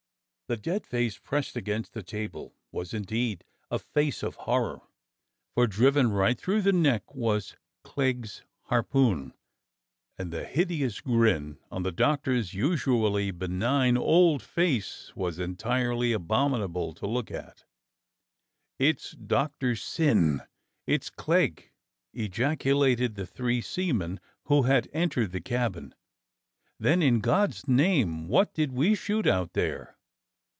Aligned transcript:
The 0.47 0.57
dead 0.57 0.85
face 0.85 1.17
pressed 1.17 1.55
against 1.55 1.93
the 1.93 2.03
table 2.03 2.53
was 2.73 2.93
indeed 2.93 3.45
a 3.69 3.79
face 3.79 4.21
of 4.21 4.35
horror, 4.35 4.81
for 5.53 5.65
driven 5.65 6.11
right 6.11 6.37
through 6.37 6.61
the 6.63 6.73
neck 6.73 7.15
was 7.15 7.55
Clegg's 7.85 8.43
harpoon, 8.63 9.33
and 10.17 10.29
the 10.29 10.43
hideous 10.43 10.99
grin 10.99 11.57
on 11.71 11.83
the 11.83 11.91
Doctor's 11.93 12.51
THE 12.51 12.57
DEAD 12.57 12.67
MAN'S 12.67 12.83
THROTTLE 12.83 12.99
295 12.99 13.47
usually 13.47 13.47
benign 13.47 13.95
old 13.97 14.43
face 14.43 15.15
was 15.15 15.39
entirely 15.39 16.11
abominable 16.11 16.93
to 16.95 17.07
look 17.07 17.31
upon. 17.31 17.53
"It's 18.77 19.11
Doctor 19.13 19.77
Syn! 19.77 20.41
It's 20.85 21.09
Clegg!" 21.09 21.71
ejaculated 22.13 23.15
the 23.15 23.25
three 23.25 23.61
seamen 23.61 24.19
who 24.47 24.63
had 24.63 24.89
entered 24.91 25.31
the 25.31 25.39
cabin. 25.39 25.95
"Then, 26.77 27.01
in 27.01 27.21
God's 27.21 27.69
name, 27.69 28.27
what 28.27 28.53
did 28.53 28.73
we 28.73 28.95
shoot 28.95 29.25
out 29.25 29.53
there. 29.53 29.95